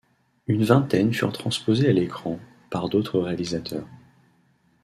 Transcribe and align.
Une 0.47 0.63
vingtaine 0.63 1.13
furent 1.13 1.31
transposées 1.31 1.87
à 1.87 1.93
l'écran, 1.93 2.39
par 2.71 2.89
d'autres 2.89 3.19
réalisateurs. 3.19 3.85